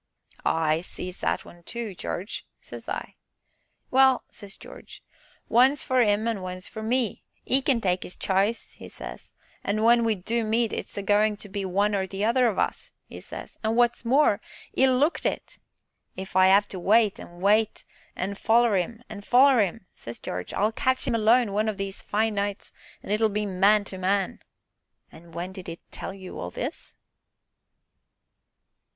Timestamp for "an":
6.27-6.41, 9.63-9.83, 13.63-13.75, 17.19-17.39, 18.15-18.33, 19.07-19.21, 23.03-23.11